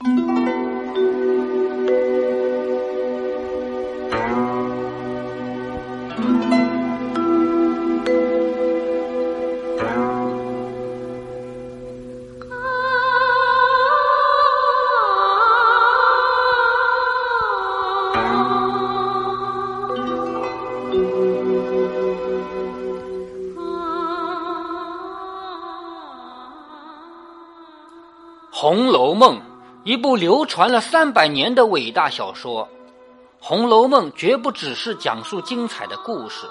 [0.04, 0.55] 《红
[30.06, 32.62] 部流传了三百年的伟大小说，
[33.40, 36.46] 《红楼梦》绝不只是讲述精彩的故事，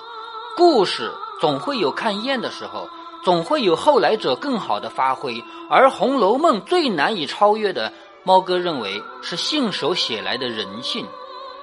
[0.58, 1.10] 故事
[1.40, 2.90] 总会有看厌的时候，
[3.24, 5.42] 总会有后来者更好的发挥。
[5.70, 7.94] 而《红楼梦》最难以超越的，
[8.26, 11.06] 猫哥认为是信手写来的人性，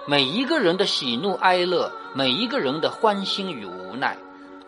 [0.06, 4.16] 每一个人的喜怒哀乐，每一个人的欢欣与无奈。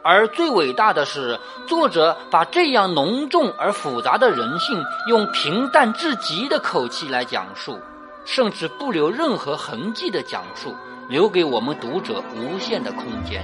[0.04, 7.80] 而最伟大的是，作者把这样浓重而复杂的人性，用平淡至极的口气来讲述，
[8.26, 10.74] 甚至不留任何痕迹的讲述，
[11.08, 13.42] 留给我们读者无限的空间。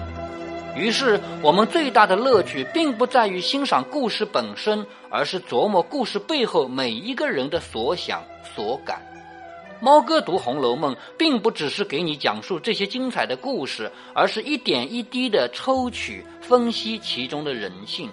[0.77, 8.23] 于是，我们最大的乐趣，并不在于欣赏故事本身，而是琢磨故事背后每一个人的所想
[8.55, 9.01] 所感。
[9.83, 18.11] 猫哥读《红楼梦》，并不只是给你讲述这些精彩的故事，而是一点一滴的抽取、分析其中的人性，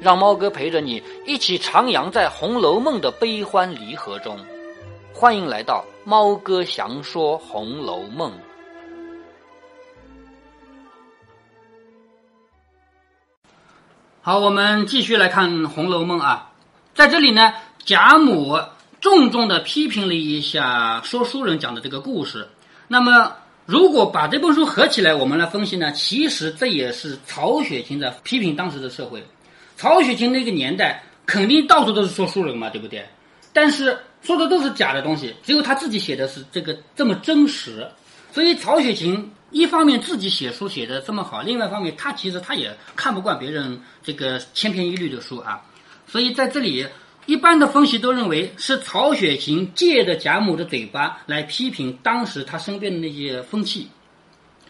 [0.00, 4.38] 让猫哥陪着你一起徜徉在《红楼梦》的悲欢离合中。
[5.14, 8.30] 欢迎来到猫哥详说《红楼梦》。
[14.20, 16.52] 好，我们继续来看《红楼梦》啊，
[16.94, 18.58] 在这里呢，贾母。
[19.02, 22.46] 重重的批评了一下说书人讲的这个故事。
[22.86, 23.32] 那么，
[23.66, 25.90] 如果把这本书合起来，我们来分析呢？
[25.90, 29.26] 其实这也是曹雪芹在批评当时的社会。
[29.76, 33.04] 曹雪芹那个年代肯定到处都是说书人嘛，对不对？
[33.52, 37.84] 但是说的都是假的东西，只有他自己写的是这个这么真实。
[38.30, 45.60] 所以曹雪芹一方面自己写书写的这么好，另外一方面他其实他也看不惯别人这个千篇一律的书啊。
[46.06, 46.86] 所以在这里。
[47.26, 53.88] 一般的分析都认为是曹雪芹借着贾母的嘴巴来批评当时他身边的那些风气。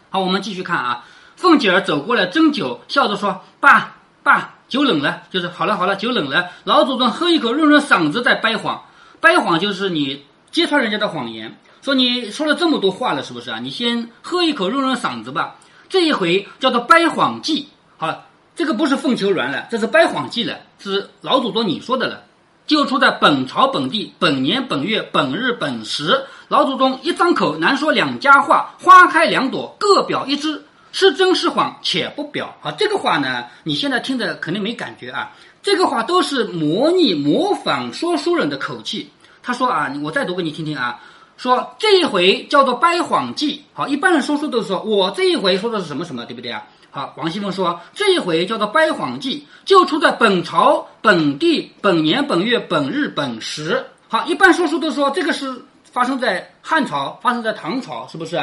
[0.09, 1.03] 好，我们继续看啊。
[1.35, 6.51] 凤姐儿走过来斟酒，笑着说：“爸爸，酒冷了，就是好了好了，酒冷了。
[6.63, 8.85] 老祖宗喝一口润润嗓子再掰谎，
[9.19, 13.57] 掰谎就是你揭穿人家的谎言，说你说了这么多话了，是不是啊？
[13.59, 15.55] 你先喝一口润润嗓子吧。
[15.89, 17.67] 这一回叫做掰谎计。
[17.97, 18.25] 好，
[18.55, 22.23] 这个不是凤求鸾了，这是掰谎计了，是老祖宗你说的了。”
[22.65, 30.63] 就出在本朝本地本年本月本日本时，老祖宗一张口难说两家话，花开两朵，各表一枝，
[30.93, 32.55] 是真是谎，且不表。
[32.61, 35.31] 啊，这个话呢，你现在听着肯定没感觉啊。
[35.61, 39.09] 这个话都是模拟模仿说书人的口气。
[39.41, 40.99] 他说啊，我再读给你听听啊。
[41.35, 43.61] 说这一回叫做掰谎记。
[43.73, 46.63] 好，一般人说书都是说我这一回说的是什么什么，对不对啊？
[46.95, 53.83] 好，王熙凤说：“这一回叫做掰谎记，就出在本朝本地本年本月本日本时。
[54.07, 55.59] 好，一般说书都说这个是
[55.91, 58.39] 发生在汉朝，发生在唐朝，是不是？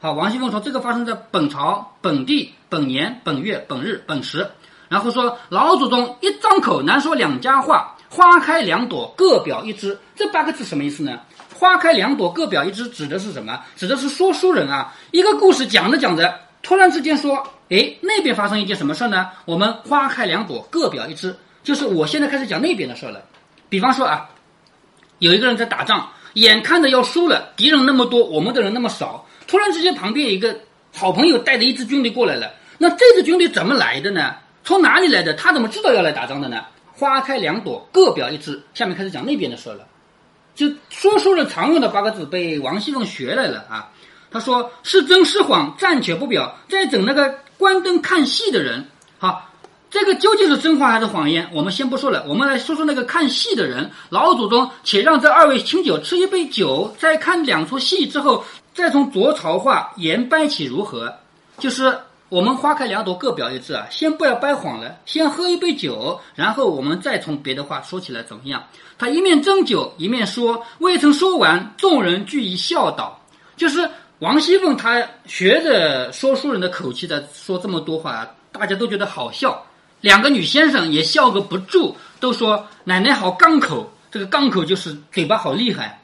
[0.00, 4.50] 好，王熙凤说这个发生在本朝本地本年本月本日本时。
[4.88, 9.98] 然后说老祖宗一张口难说两家话，花开两朵各表一枝。
[10.16, 11.20] 这八个字什么意思呢？
[11.54, 13.60] 花开两朵各表一枝指的是什么？
[13.76, 19.30] 指的是说书人啊，一个故事讲着讲着，突然之间说。”哎，那边发生一件什么事呢？
[19.44, 21.34] 我们花开两朵，各表一枝。
[21.62, 23.22] 就是我现在开始讲那边的事了。
[23.68, 24.28] 比方说啊，
[25.20, 29.24] 有一个人在打仗，眼看着要输了，敌人那么多，我们的人那么少。
[29.46, 30.58] 突然之间，旁边有一个
[30.92, 32.52] 好朋友带着一支军队过来了。
[32.76, 34.34] 那这支军队怎么来的呢？
[34.64, 35.32] 从哪里来的？
[35.34, 36.64] 他怎么知道要来打仗的呢？
[36.92, 38.60] 花开两朵，各表一枝。
[38.74, 39.86] 下面开始讲那边的事了。
[40.56, 43.90] 就说书人常用的八个字，被王熙凤学来了啊。
[44.32, 47.32] 他说是真是谎，暂且不表，再整那个。
[47.60, 48.86] 关灯看戏的人，
[49.18, 49.50] 好，
[49.90, 51.46] 这个究竟是真话还是谎言？
[51.52, 53.90] 我们先不说了，我们来说说那个看戏的人。
[54.08, 58.42] 老祖宗且让这二位清酒，吃一杯酒，再看两出戏之后，
[58.72, 61.14] 再从着朝话言掰起如何？
[61.58, 61.94] 就是
[62.30, 63.86] 我们花开两朵，各表一枝啊！
[63.90, 68.64] 先不要掰谎了，先喝一杯酒，然后我们再从别的话说起来怎么样？
[68.96, 73.20] 他一面斟酒，一面说，未曾说完，众人俱已笑倒，
[73.54, 73.90] 就是。
[74.20, 79.66] 王熙凤她学着说书人的口气在说这么多话，大家都觉得好笑。
[80.02, 83.90] 两个女先生也笑个不住，都说奶奶好刚口。
[84.10, 86.02] 这个刚口就是嘴巴好厉害。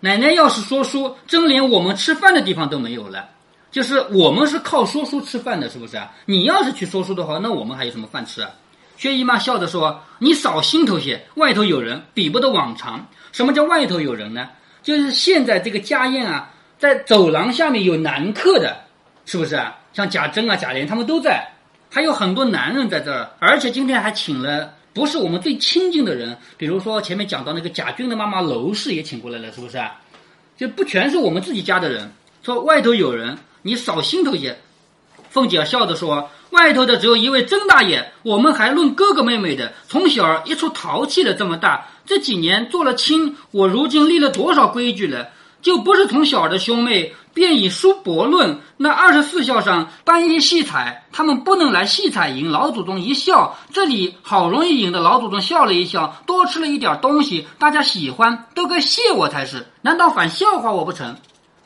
[0.00, 3.28] 奶奶要是说书，真连我们吃饭的地方都没有了。
[3.70, 6.10] 就是我们是靠说书吃饭的，是不是啊？
[6.24, 8.50] 你要是去说书的话，那我们还有什么饭吃啊？
[8.96, 13.06] 薛姨妈笑着说：“你少心头些，外头有人，比不得往常。
[13.32, 14.48] 什么叫外头有人呢？
[14.82, 18.74] 就是现在这个家宴啊，在走廊下面有男客的，
[19.26, 19.76] 是不是啊？
[19.92, 21.46] 像贾珍啊、贾琏他们都在，
[21.90, 30.00] 还有很多男人在这儿，而且今天还请了不是我们最亲近的人，比如说前面讲到那个贾军的妈妈娄氏也请过来了，是不是啊？
[30.56, 32.10] 就不全是我们自己家的人。
[32.42, 34.56] 说外头有人，你少心头些。”
[35.28, 39.74] 凤姐笑着说：“外头的只有一位曾大爷，我们还论哥哥妹妹的。
[39.86, 45.28] 从小一出淘气了这么大，这几年做了亲，我如今立了多少规矩了？
[45.62, 48.58] 就不是从小的兄妹，便以书博论。
[48.76, 53.56] 那二十四孝上单一戏彩，他们不能来戏彩迎老祖宗一笑。
[53.72, 59.66] 这里好容易引得老祖宗笑了一笑，多吃了一点东西，大家喜欢，都该谢我才是。
[59.82, 61.16] 难道反笑话我不成？”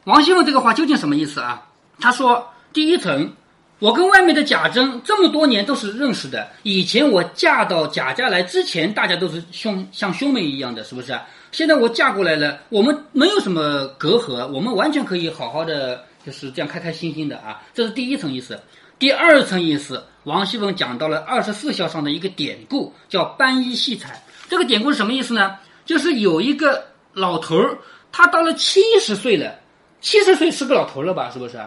[0.04, 1.62] 王熙凤这个话究竟什么意思啊？
[2.00, 3.32] 他说：“第一层。”
[3.80, 6.48] 我跟外面的贾珍这么多年都是认识的。
[6.62, 11.18] 以前我嫁到贾家来之前，大家都是兄像兄妹一样的，是不是？
[11.54, 17.62] 现在我嫁过来了，我们没有什么隔阂，我们完全可以好好的，就是这样开开心心的啊。
[17.72, 18.60] 这是第一层意思。
[18.98, 24.20] 第二层意思，王熙凤讲到了二十四孝上的一个典故，叫搬衣戏彩。
[24.48, 25.56] 这个典故是什么意思呢？
[25.84, 27.78] 就是有一个老头儿，
[28.10, 29.54] 他到了七十岁了，
[30.00, 31.30] 七十岁是个老头了吧？
[31.32, 31.64] 是不是？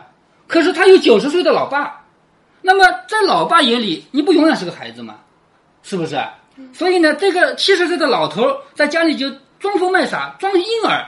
[0.47, 2.03] 可是他有九十岁的老爸，
[2.61, 5.15] 那么在老爸眼里，你不永远是个孩子吗？
[5.81, 6.21] 是不是？
[6.73, 8.43] 所以呢，这个七十岁的老头
[8.73, 11.05] 在家里就装疯卖傻，装婴儿，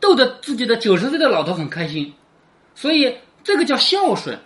[0.00, 2.12] 逗得自己的九十岁的老头很开心。
[2.74, 4.38] 所以这个叫孝顺，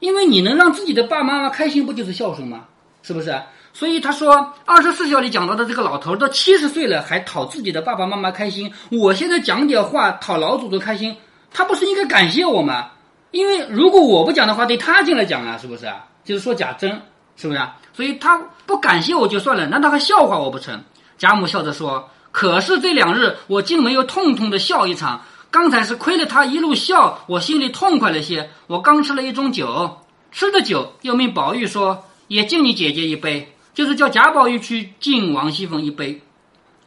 [0.00, 2.64] 因为你能让自己的爸爸妈妈开心，不就是孝顺吗？
[3.02, 3.40] 是不是？
[3.72, 8.72] 所以他说二十四孝里讲到的这个老头都七十岁了，还讨自己的爸爸妈妈开心。
[8.90, 11.16] 我现在讲点话讨老祖宗开心，
[11.52, 12.90] 他不是应该感谢我吗？
[13.30, 15.86] 因为如果我不讲的话，得他进来讲啊，是不是？
[16.24, 16.90] 就是说贾珍，
[17.36, 17.76] 是不是啊？
[17.92, 20.82] 所以他不感谢我就算了，难道还笑话我不成？
[21.16, 25.22] 贾母笑着说：“可是这两日我竟没有痛痛的笑一场。
[25.50, 28.50] 刚才是亏了他一路笑，我心里痛快了些。
[28.66, 29.98] 我刚吃了一盅酒，
[30.30, 36.20] 吃的酒又命宝玉说也敬你姐姐一杯，就是叫贾宝玉去敬王熙凤一杯。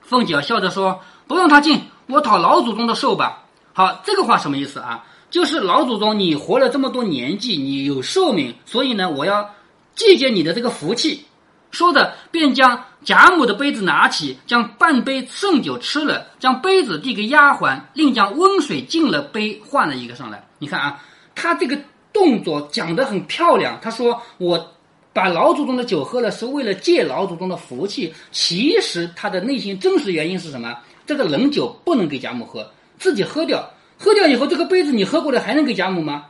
[0.01, 3.45] 凤姐笑着说：不用他敬，我讨老祖宗的寿吧。
[3.73, 9.49] 好，这个话什么意思啊？”就是老祖宗，你活了这么多年纪，你有寿命，所以呢，我要
[9.95, 11.25] 借鉴你的这个福气。
[11.71, 20.43] 说着，便将贾母的杯子拿起，将半杯剩酒吃了，将杯子递给丫鬟，另将温水进了杯，换了一个上来。
[20.59, 21.01] 你看啊，
[21.33, 21.77] 他这个
[22.13, 23.79] 动作讲得很漂亮。
[23.81, 24.73] 他说：“我
[25.13, 30.77] 把老祖宗的酒喝了，是为了借老祖宗的福气。”其实他的内心真实原因是什么？
[31.05, 32.69] 这个冷酒不能给贾母喝，
[32.99, 33.67] 自己喝掉。
[33.97, 36.25] 喝掉以后，这个杯子你喝过了还能给贾母吗？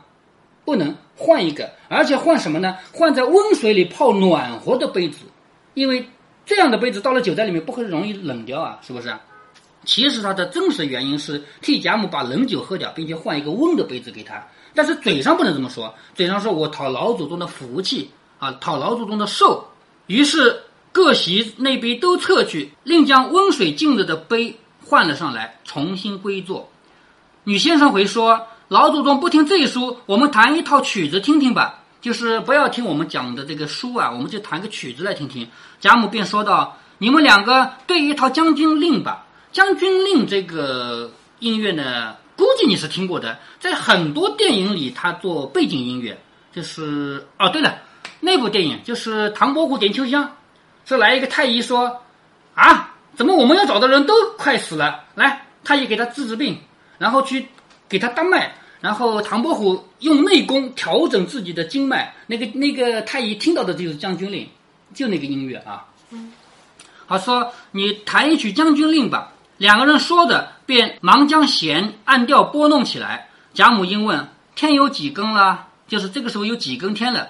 [0.64, 2.76] 不能，换一个，而且换什么呢？
[2.92, 5.18] 换在温水里泡暖和的杯子，
[5.74, 6.08] 因为
[6.44, 9.14] 这样的杯子倒了酒在里面不会容易冷掉啊，是不是？
[9.84, 14.40] 其实它的真实原因是替贾母把冷酒喝掉，并且换一个温的杯子给他。
[14.74, 19.66] 但是嘴上不能这么说，嘴上说我讨老祖宗的福气啊，讨老祖宗的寿。
[20.06, 26.68] 于是各席那杯都撤去，另将温水浸着的杯换了上来，重新归坐。
[27.44, 31.81] 女先生回说：“老祖宗不听这一书，我们弹一套曲子听听吧。
[32.02, 35.48] 就是不要听我们讲的这个书啊，我们就弹个曲子来听听。”
[35.80, 39.24] 贾母便说道：“你们两个对一套《将军令》吧。
[39.56, 46.20] 《将军令》这个音乐呢，估计你是听过的，在很多电影里它做背景音乐。
[46.52, 47.78] 就是哦，对了，
[48.20, 50.24] 那部电影就是《唐伯虎点秋香》，
[50.84, 52.02] 这来一个太医说：
[52.54, 55.04] 啊，怎么我们要找的人都快死了？
[55.14, 56.58] 来，太医给他治治病。”
[56.98, 57.48] 然后去
[57.88, 62.14] 给他当脉，然后唐伯虎用内功调整自己的经脉。
[62.26, 64.44] 那个那个太医听到的就是《将军令》，
[64.92, 65.86] 就那个音乐啊。
[66.10, 66.32] 嗯，
[67.06, 69.32] 好说你弹一曲《将军令》吧。
[69.56, 73.28] 两个人说着，便忙将弦按调拨弄起来。
[73.54, 77.28] 贾母因问：“天有几更了？”就是这个时候有几更天了。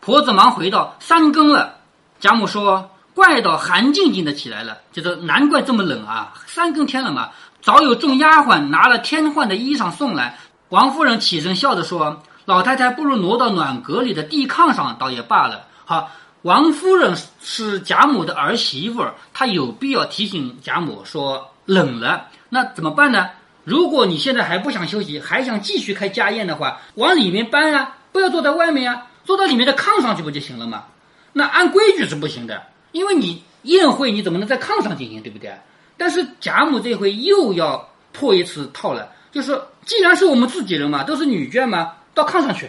[0.00, 1.74] 婆子忙回道：“三更了。”
[2.18, 7.28] 贾母说：“怪到寒静静的起来了，就是难怪这么冷啊，三更天了嘛。”
[7.60, 10.38] 早有众丫鬟拿了添换的衣裳送来，
[10.70, 16.10] 王夫人起身笑着说：“老太太不如挪到暖阁里的地炕上，倒也罢了。”好，
[16.42, 23.30] 王夫人是贾母的儿媳妇，她有必要提醒贾母说冷了，那怎么办呢？
[23.62, 30.84] 如果你现在还不想休息，还想继续开家宴的话，往里面搬啊，不要坐在外面啊，坐到里面的炕上去不就行了吗？
[31.32, 35.52] 那按规矩是不行的，因为你宴会你怎么能在炕上进行，对不对？
[35.96, 42.68] 但是贾母这回又要破一次套了，就是，既然是我们自己人嘛，都是女眷嘛，到炕上去，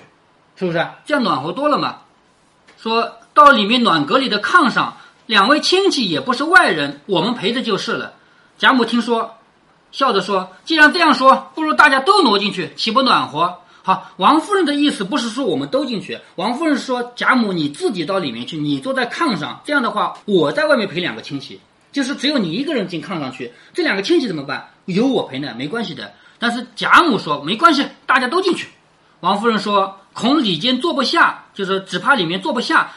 [0.56, 0.88] 是不是？
[1.04, 1.98] 这样暖和多了嘛？
[2.78, 4.96] 说到里面暖阁里的炕上，
[5.26, 8.14] 两位亲戚也不是外人，我们陪着就是了。”
[8.60, 9.36] 贾母听说，
[9.92, 21.60] 笑着说：“既然这样说，不如大家都挪进去，岂不暖和？”好，王夫人的意思不是说我们都进去，王夫人说：“贾母你自己到里面去，你坐在炕上，这样的话，我在外面陪两个亲戚，
[21.92, 24.70] 就是只有你一个人进炕上去，这两个亲戚怎么办？
[24.86, 28.67] 有我陪呢，没关系的。”但是贾母说：“没关系，大家都进去。”
[29.22, 32.91] 王夫人说：“恐里间坐不下，就是只怕里面坐不下。”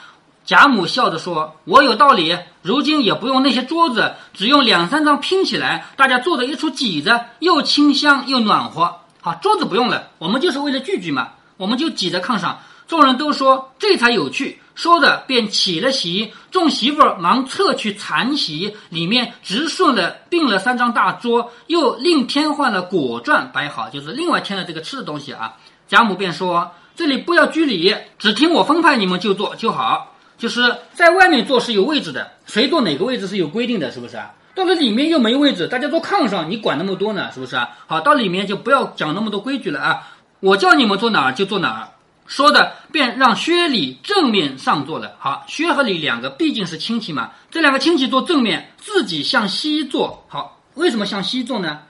[0.45, 12.59] 贾母笑着说：“我有道理，如今也不用那些桌子，只用两三张拼起来，大家坐着一处挤着，又清香又暖和。”好，桌子不用了，我们就是为了聚聚嘛，我们就挤在炕上。
[12.91, 16.33] 众人都说这才有趣，说着便起了席。
[16.51, 25.55] 众媳妇儿忙撤去残席，里面直顺了并了三张大桌，又另添换了果馔摆好，就是另外添了这个吃的东西啊。
[25.87, 30.17] 贾母便说：“这里不要拘礼，只听我分派，你们就坐就好。
[30.37, 37.31] 就是在外面坐是有位置的，谁坐哪个位置是有规定的，是不是啊？”到了里面又没位置，大家坐炕上，你管那么多呢？
[37.33, 37.69] 是不是啊？
[37.87, 40.09] 好，到里面就不要讲那么多规矩了啊！
[40.41, 41.89] 我叫你们坐哪儿就坐哪儿。
[42.31, 45.17] 说的便让薛礼正面上坐了。
[45.19, 50.25] 好，薛和礼两个毕竟是亲戚嘛，这两个亲戚坐正面，自己向西坐。
[50.29, 51.81] 好，为什么向西坐呢？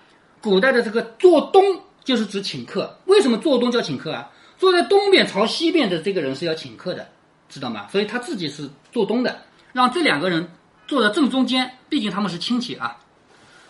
[0.40, 1.62] 古代的这个坐东
[2.02, 2.98] 就是指请客。
[3.04, 4.30] 为什么坐东叫请客啊？
[4.58, 7.06] 坐在东边朝西边的这个人是要请客的，
[7.50, 7.86] 知道吗？
[7.92, 9.42] 所以他自己是坐东的，
[9.74, 10.48] 让这两个人。
[10.88, 12.96] 坐在正中间，毕竟他们是亲戚啊。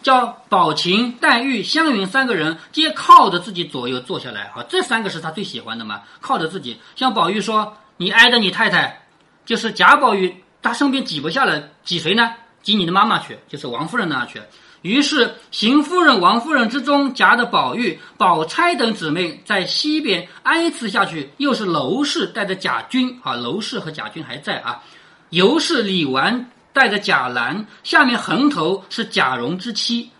[0.02, 4.50] 叫宝琴、黛玉、湘云三个人皆靠着自己左右坐下来。
[4.54, 6.78] 好，这三个是他最喜欢的嘛，靠着自己。
[6.96, 9.02] 像宝玉说：“你挨着你太太，
[9.44, 12.34] 就是贾宝玉，他身边挤不下来，挤谁呢？
[12.62, 14.40] 挤你的妈妈去，就是王夫人那去。”
[14.82, 24.82] 于是邢夫人、王夫人之中夹着宝玉、宝钗等姊妹在西边挨次下去，又是娄氏带着贾君，啊，娄氏和贾君还在啊，
[25.28, 26.46] 尤氏、李纨。
[26.72, 30.10] 带着贾兰，下面横头是贾蓉之妻，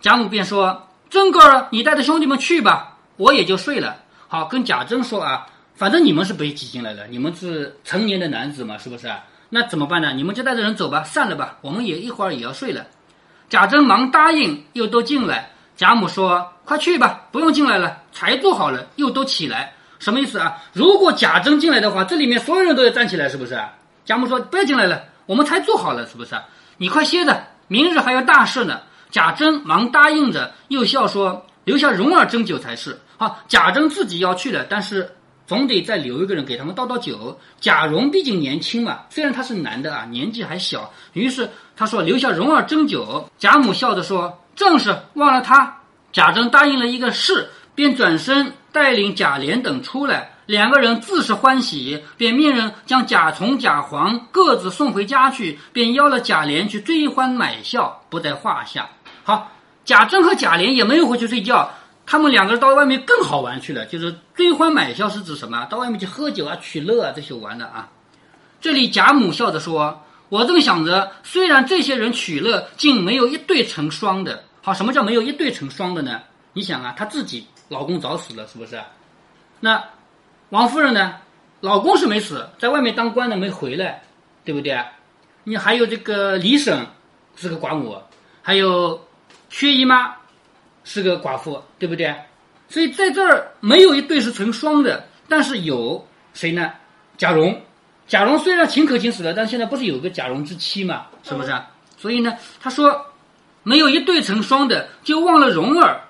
[0.00, 3.96] 贾母便说：“珍哥儿，你带着兄弟们去吧，我也就睡了。”
[4.28, 9.10] 好，跟贾珍说啊，反正你们是被挤进来的，你们是成年的男子嘛，是不是？
[9.48, 10.12] 那怎么办呢？
[10.12, 12.84] 你们就带着人走吧，散了吧，我们也一会儿也要睡了。
[13.48, 15.50] 贾珍忙答应，又都进来。
[15.76, 20.56] 贾母说：“快去吧，不用进来了，才做好了，又都起来，什么意思啊？
[20.72, 23.60] 如果贾珍进来的话，这里面所有人都要站起来，是不是？”
[24.04, 26.34] 贾母说：“不要进来了。”我们才做好了，是不是？
[26.78, 28.80] 你快歇着，明日还有大事呢。
[29.10, 35.10] 贾珍忙答应着，又笑说：“留下蓉儿斟酒才是。”好，贾珍自己要去了，但是
[35.46, 37.38] 总得再留一个人给他们倒倒酒。
[37.60, 45.78] 贾蓉毕竟年轻嘛，虽然他是男的啊，年纪还小，于是他说：“留下蓉儿斟酒。”贾母笑着说：“正是，忘了他。”
[46.12, 50.35] 贾珍答应了一个是，便转身带领贾琏等出来。
[50.46, 58.88] 两个人自是欢喜，便命人将贾从、贾黄各自送回家去，便邀了贾琏去追欢买笑，不在话下。
[59.24, 59.50] 好，
[59.84, 61.68] 贾珍和贾琏也没有回去睡觉，
[62.06, 63.84] 他们两个人到外面更好玩去了。
[63.86, 65.64] 就是追欢买笑是指什么？
[65.64, 67.88] 到外面去喝酒啊、取乐啊这些玩的啊。
[68.60, 70.00] 这里贾母笑着说
[70.30, 74.44] ：“我正想着，虽然这些人取乐，竟没有一对成双的。
[74.62, 76.20] 好，什么叫没有一对成双的呢？
[76.52, 78.80] 你想啊，她自己老公早死了，是不是？
[79.58, 79.82] 那。”
[80.50, 81.16] 王夫人呢？
[81.60, 84.02] 老公是没死，在外面当官的没回来，
[84.44, 84.78] 对不对？
[85.42, 86.86] 你还有这个李婶
[87.34, 87.96] 是个寡母，
[88.42, 89.00] 还有
[89.48, 90.14] 薛姨妈
[90.84, 92.14] 是个寡妇，对不对？
[92.68, 96.72] 所以在这儿没有一对是成双的，但是有谁呢？
[97.16, 97.60] 贾蓉，
[98.06, 101.06] 贾蓉虽然秦可卿死了，但现在不是有个贾蓉之妻嘛？
[101.22, 101.52] 是不是？
[101.96, 103.06] 所以呢，他说
[103.62, 106.00] 没有一对成双的，就忘了蓉儿，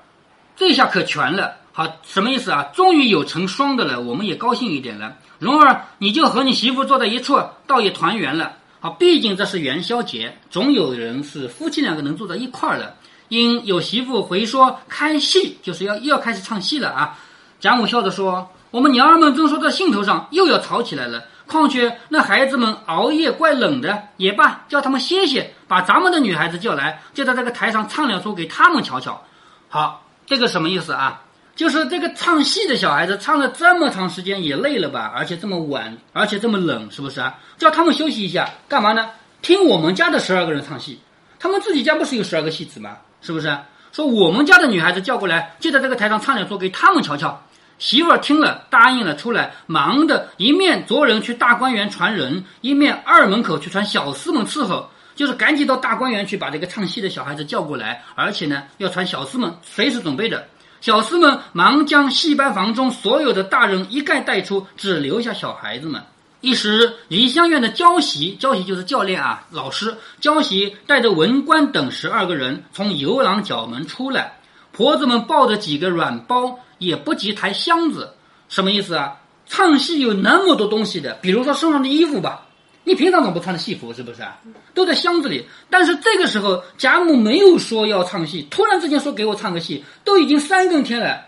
[0.56, 1.56] 这下可全了。
[1.78, 2.62] 好，什么意思啊？
[2.72, 5.14] 终于有成双的了，我们也高兴一点了。
[5.38, 8.52] 蓉儿，你就和你媳妇坐在一处，倒也团圆了。
[8.80, 12.94] 好，毕竟这是元宵节，总有人是夫妻两个能坐在一块儿了。
[13.28, 17.18] 因有媳妇回说开戏，就是要又要开始唱戏了啊。
[17.60, 21.24] 贾母笑着说：“我们娘儿们正说到兴头上，又要吵起来了。
[21.46, 29.22] 况且那孩子们熬夜怪冷的，也罢，叫他们歇歇，把咱们的女孩子叫来，就在这个台上唱两出给他们瞧瞧。
[29.68, 31.20] 好，这个什么意思啊？”
[31.56, 35.10] 就是这个唱戏的小孩子唱了这么长时间也累了吧？
[35.16, 37.34] 而且这么晚，而且这么冷，是不是啊？
[37.56, 39.08] 叫他们休息一下，干嘛呢？
[39.40, 41.00] 听我们家的十二个人唱戏，
[41.38, 42.98] 他们自己家不是有十二个戏子吗？
[43.22, 43.56] 是不是？
[43.90, 47.42] 说我们家的女孩子叫过来，就在这个台上唱两出给他们瞧瞧。
[47.78, 60.46] 媳妇儿听了答应了，出来忙的一面着人去大观园传人，一面二门口去传小厮们伺候，就是赶紧到大观园去把这个唱戏的小孩子叫过来，而且呢要传小厮们随时准备着。
[60.86, 66.00] 小厮们忙将戏班房中所有的大人一概带出，只留下小孩子们。
[66.42, 74.38] 一时，梨香院的教习，教习就是教练啊，老师教习带着文官等十二个人从游廊角门出来，
[74.70, 78.14] 婆子们抱着几个软包，也不及抬箱子，
[78.48, 79.16] 什么意思啊？
[79.44, 82.45] 唱戏有那么多东西的，比如说身上的衣服吧，
[82.86, 84.38] 你平常总不穿的戏服是不是啊？
[84.72, 85.44] 都在箱子里。
[85.68, 91.20] 但是这个时候贾母没有说要唱戏，突然之间说给我唱个戏，都已经三更天了，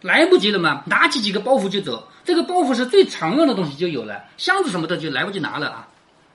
[0.00, 2.08] 来不及了嘛，拿起几个包袱就走。
[2.24, 5.86] 这个包袱是最常用的东西就有了，箱子什么的就来不及拿了啊。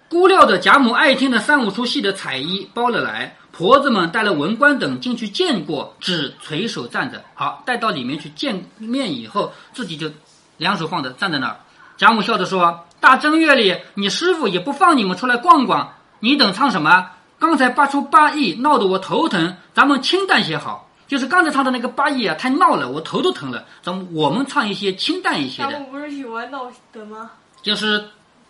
[0.07, 7.21] 估料的贾母爱听的三五出戏的彩衣包了来，婆子们带了文官等进去见过，只垂手站着。
[7.33, 10.09] 好，带到里面去见面以后，自己就
[10.55, 11.57] 两手放着站在那儿。
[11.97, 17.09] 贾母笑着说：“大正月里，你师傅也不放你们出来逛逛，你等唱什么？
[17.39, 23.65] 刚才八出八义闹得我头疼，咱们清淡些好。”就是刚才唱的那个八义啊，太闹了，我头都疼了。
[23.81, 25.77] 咱们我们唱一些清淡一些的。
[25.91, 27.31] 不是喜欢闹的吗？
[27.63, 28.05] 就是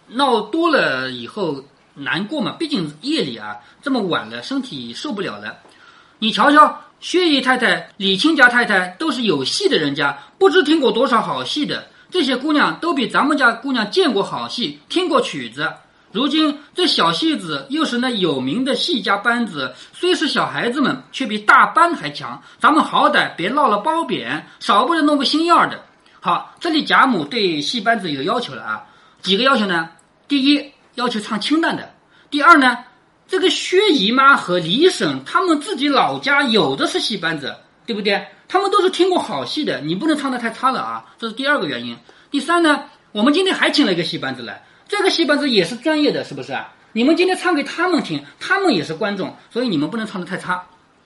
[0.10, 1.64] 闹多了以后
[1.96, 5.58] 难过嘛，毕竟夜里啊这么晚了，身体受不了了。
[6.20, 11.88] 你瞧瞧，薛姨太太、李亲家太太都是有戏的人家，不知听过多少好戏的。
[12.12, 15.72] 这些姑娘都比咱们家姑娘见过好戏，听过曲子。
[16.12, 22.44] 如今这小戏子又是那有名的戏家班子，虽是小孩子们，却比大班还强。
[22.60, 25.82] 咱们好歹别落了褒贬，少不得弄个新样的。
[26.20, 28.84] 好，这里贾母对戏班子有要求了啊，
[29.22, 29.90] 几个要求呢？
[30.28, 31.84] 第一，要求唱清淡的；
[32.30, 32.78] 第二呢，
[33.26, 38.28] 这个薛姨妈和李婶他们自己老家有的是戏班子，对不对？
[38.52, 41.98] 他们都是听过好戏的，你不能唱的太差了啊，这是第二个原因。
[42.30, 44.62] 第三呢，我们今天还请了一个戏班子来。
[44.90, 46.74] 这个戏班子也是专业的，是不是啊？
[46.92, 50.66] 你们今天唱给他们听，他们也是观众，所以你们不能唱的太差。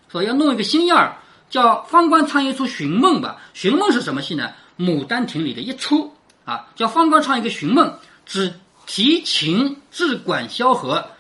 [0.09, 3.37] 所以要弄一个新样儿，叫方官唱一出寻梦吧。
[3.53, 4.49] 寻梦是什么戏呢？
[4.83, 8.55] 《牡丹亭》里的一出啊，叫方官唱一个寻梦，只
[8.87, 11.11] 提琴只管萧和，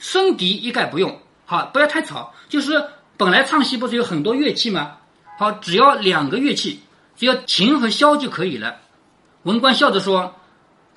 [0.00, 1.20] 笙笛一概不用。
[1.46, 2.34] 好，不要太吵。
[2.48, 2.84] 就是
[3.16, 4.96] 本来唱戏不是有很多乐器吗？
[5.38, 6.80] 好，只要两个乐器，
[7.16, 8.76] 只要琴和箫就可以了。
[9.42, 10.34] 文官笑着说。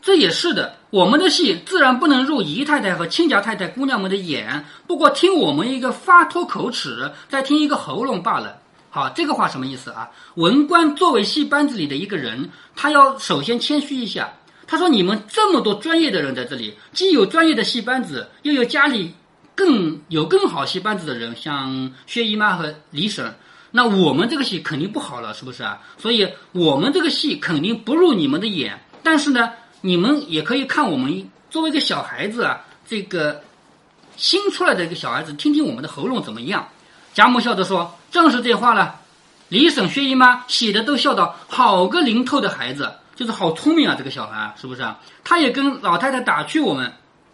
[0.02, 4.64] 这也是的，我们的戏自然不能入姨太太和亲家太太姑娘们的眼。
[4.86, 8.62] 不过听我们一个发脱口齿，再听一个喉咙罢了。
[8.92, 10.12] 好，这个话什么意思啊？
[10.36, 14.32] 文官作为戏班子里的一个人，他要首先谦虚一下。
[14.68, 19.12] 他说：“你们这么多专业的人在这里，既有专业的戏班子，又有家里
[19.56, 23.34] 更有更好戏班子的人，像薛姨妈和李婶，
[23.76, 25.82] 那我们这个戏肯定不好了，是不是啊？
[25.98, 28.80] 所以我们这个戏肯定不入你们的眼。
[29.04, 33.40] 但是呢？”你们也可以看我们作为一个小孩子啊，这个
[34.18, 36.68] 新出来的一个小孩子，听听我们的喉咙怎么样。
[37.14, 38.96] 贾母笑着说：“正是这话了。”
[39.50, 46.92] 李婶、薛姨妈喜的都笑道：“好个灵透的孩子，就是好聪明啊，这个小孩是不是啊？”他也跟老太太打趣我们。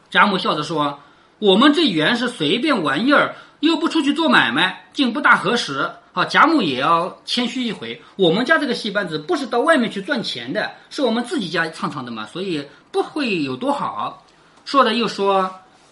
[0.10, 1.00] 贾母笑着说
[1.40, 8.02] ：“我们这原是随便玩意儿，又不出去做买卖，竟不大合适。”好，贾母也要谦虚一回。
[8.18, 14.26] 我们家这个戏班子不是到外面去赚钱的，是我们自己家唱唱的嘛，所以不会有多好。
[14.66, 15.50] 说的又说，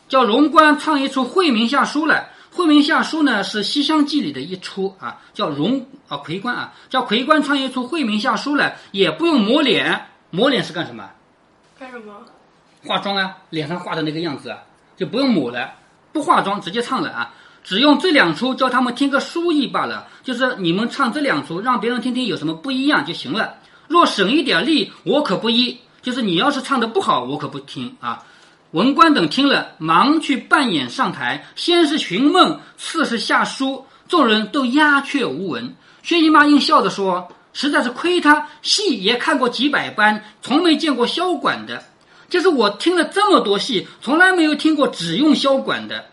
[0.10, 2.30] 叫荣官唱一出《惠民下书》来。
[2.58, 11.10] 《惠民下书》呢是《西厢记》里的一出啊，叫荣啊魁官啊，叫魁官唱一出《惠民下书》来，也不用抹脸，抹脸是干什么？
[11.80, 12.14] 干什么？
[12.86, 14.58] 化妆啊，脸上画的那个样子啊，
[14.98, 15.72] 就不用抹了，
[16.12, 17.34] 不化妆直接唱了啊。
[17.64, 23.56] 只用这两出叫他们听个书意罢了，就是你们唱这两出，让别人听听有什么不一样就行了。
[23.88, 25.78] 若省一点力，我可不依。
[26.02, 28.24] 就是你要是唱的不好，我可不听啊。
[28.72, 35.76] 文官等听了，忙去扮演上台，先是寻梦，次是下书，众人都鸦雀无闻。
[36.02, 41.84] 薛姨妈应笑着说：“实在是亏他，戏也看过几百班，从没见过箫管的。
[42.30, 46.06] 就是我听了这么多戏，从来没有听过只用箫管的。”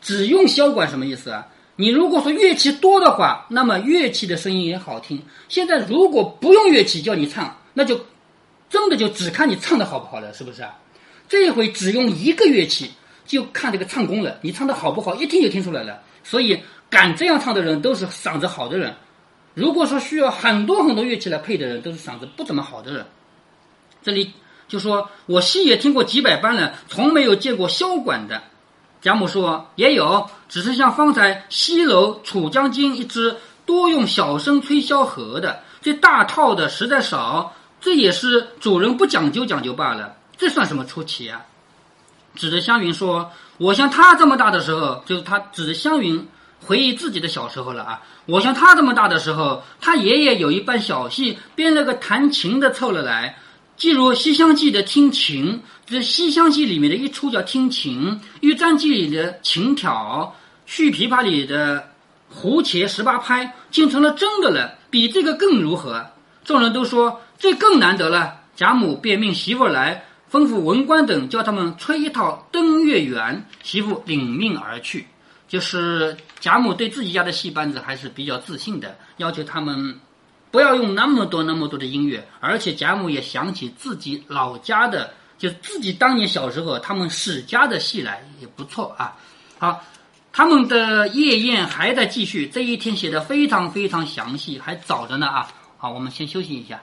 [0.00, 1.46] 只用箫管什么意思啊？
[1.76, 5.22] 你如果说乐器多的话，那么乐器的声音也好听。
[5.48, 7.98] 现在如果不用乐器叫你唱，那就
[8.68, 10.76] 真的就只看你唱的好不好了，是不是啊？
[11.26, 12.90] 这一回只用一个乐器，
[13.24, 14.36] 就看这个唱功了。
[14.42, 16.02] 你唱的好不好，一听就听出来了。
[16.22, 16.60] 所以
[16.90, 18.94] 敢这样唱的人都是嗓子好的人。
[19.54, 23.06] 如果说需要很多很多乐器来配的人，都是嗓子不怎么好的人。
[24.02, 24.32] 这里
[24.68, 28.42] 就说我戏也听过几百班了，从没有见过箫管的。
[29.00, 33.34] 贾母说：“也有，只是像方才西楼楚江经一支，
[33.64, 37.54] 多用小声吹箫和的，这大套的实在少。
[37.80, 40.14] 这也是主人不讲究讲究罢了。
[40.36, 41.40] 这算什么出奇啊？”
[42.36, 46.28] 指着湘云说：“我像他这么大的时候，就是他指着湘云
[46.64, 48.02] 回忆自己的小时候了啊。
[48.26, 53.36] 我像他这么大的时候，他爷爷有一班小戏，编了个弹琴的凑了来，
[53.80, 60.36] 记如《西厢记》的听琴，这《西厢记》里面的一出叫听琴，《玉簪记》里的琴挑，
[60.70, 61.88] 《续琵琶》里的
[62.28, 64.74] 胡茄十八拍，竟成了真的了。
[64.90, 66.06] 比这个更如何？
[66.44, 68.42] 众人都说这更难得了。
[68.54, 75.06] 贾母便命媳妇来，吩咐文官等叫他们吹一套登月圆，媳妇领命而去。
[75.48, 79.98] 就是贾母对自己家的戏班子还是比较自信的，要求他们。
[80.50, 89.16] 不要用那么多那么多的音乐，而且贾母也想起自己老家的，就自己当年小时候他们史家的戏来，也不错啊。
[89.58, 89.84] 好，
[90.32, 95.48] 他们的夜宴还在继续，这一天写的非常非常详细，还早着呢啊。
[95.78, 96.82] 好，我们先休息一下。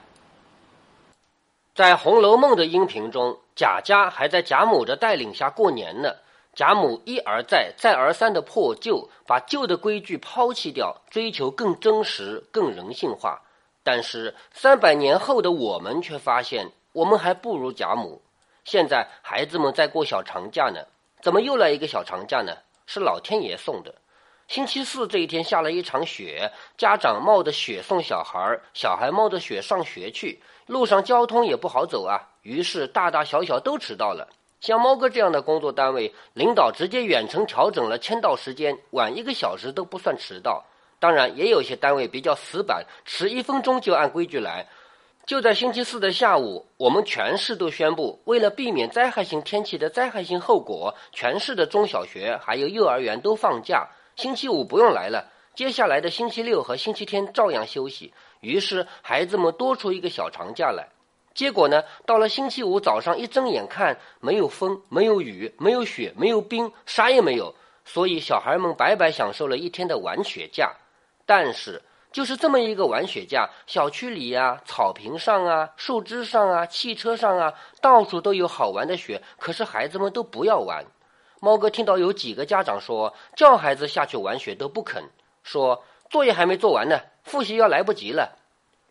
[1.74, 6.10] 在《红楼梦》的音频中，贾家还在贾母的带领下过年呢。
[6.54, 13.40] 贾母一而再、再而三的破旧，把旧的规矩抛弃掉，追求更真实、更人性化。
[13.90, 18.20] 但是三百年后的我们却发现，我们还不如贾母。
[18.62, 20.84] 现在孩子们在过小长假呢，
[21.22, 22.52] 怎么又来一个小长假呢？
[22.84, 23.94] 是老天爷送的。
[24.46, 32.28] 星期四这一天下了一场雪，家长冒着雪送小孩，小孩冒着雪上学去，路上交通也不好走啊。
[32.42, 34.28] 于是大大小小都迟到了。
[34.60, 40.62] 像猫哥这样的工作单位，领导直接远程调整了签到时间，晚一个小时都不算迟到。
[41.00, 44.66] 当然，也有些单位比较死板，迟一分钟就按规矩来。
[45.26, 55.30] 就在星期四的下午，我们全市都宣布，为了避免灾害性天气的灾害性后果，全市的中小学还有幼儿园都放假，星期五不用来了。
[55.54, 58.14] 接下来的星期六和星期天照样休息。
[58.40, 60.88] 于是，孩子们多出一个小长假来。
[61.34, 67.54] 结果呢，到了星期五早上一睁眼看，没有风，没有雨，没有雪，没有冰，啥也没有。
[67.84, 70.72] 所以，小孩们白白享受了一天的玩雪假。
[71.28, 79.22] 但是，就是这么一个玩雪架，小区里呀、草坪上啊、树枝上啊、汽车上啊，到处都有好玩的雪。
[79.38, 80.86] 可是孩子们都不要玩。
[81.38, 85.04] 猫哥听到有几个家长说，叫孩子下去玩雪都不肯，
[85.42, 88.38] 说作业还没做完呢，复习要来不及了。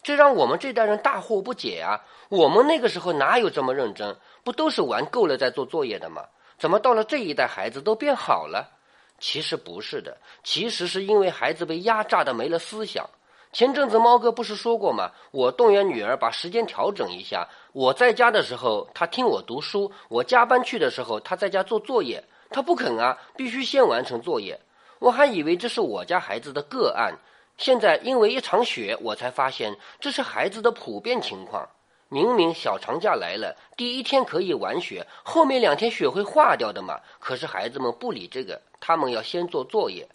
[0.03, 1.99] 这让我们这代人大惑不解啊！
[2.29, 4.15] 我们那个时候哪有这么认真？
[4.43, 6.21] 不都是玩够了再做作业的吗？
[6.59, 8.76] 怎么到了这一代，孩子都变好了？
[9.19, 13.09] 其实不是的，其实是因为孩子被压榨的没了思想。
[13.53, 15.11] 前阵子猫哥不是说过吗？
[15.31, 17.47] 我动员女儿把时间调整一下。
[17.71, 22.23] 我在家的时候，她听我读书；我加班去的时候，她在家做作业。
[22.49, 24.59] 她不肯啊，必须先完成作业。
[24.99, 27.17] 我还以为这是我家孩子的个案，
[27.57, 31.67] 现在因为一场雪，我才发现这是孩子的普遍情况。
[32.09, 36.99] 明明小长假来了，第一天可以玩雪，后面两天雪会化掉的嘛。
[37.19, 40.07] 可是孩子们不理这个，他们要先做作业。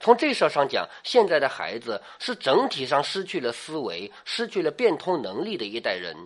[0.00, 6.16] 从这事儿上讲，现在的孩子是整体上失去了思维、失去了变通能力的一代人。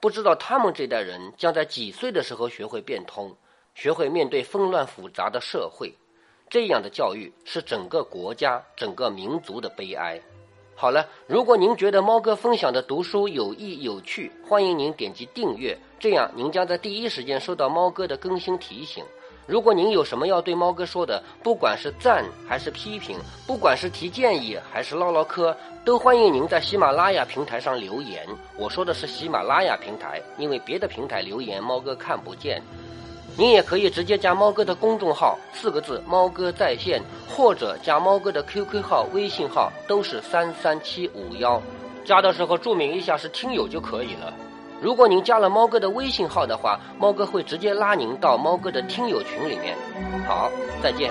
[0.00, 3.36] 不知道他们这代人将在几岁的时候学会变通，
[3.74, 5.94] 学会面对纷乱复杂的社会。
[6.48, 10.20] 这样的教育是整个国家、整个民族的悲哀。
[10.74, 19.04] 好了，如果您觉得猫哥分享的读书有益有趣，欢迎您点击订阅，这样您将在第一时间收到猫哥的更新提醒。
[19.50, 25.52] 如果您有什么要对猫哥说的，不管是赞还是批评，不管是提建议还是唠唠嗑，
[25.84, 28.24] 都欢迎您在喜马拉雅平台上留言。
[28.56, 32.62] 我说的是喜马拉雅平台，因为别的平台留言猫哥看不见。
[33.36, 41.60] 您也可以直接加猫哥的公众号，四个字“猫哥在线”，或者加猫哥的 QQ 号、微信号，都是三三七五幺。
[42.04, 44.32] 加的时候注明一下是听友就可以了。
[44.80, 49.76] 如果您加了猫哥的微信号的话，猫哥会直接拉您到猫哥的听友群里面。
[50.26, 50.50] 好，
[50.82, 51.10] 再见。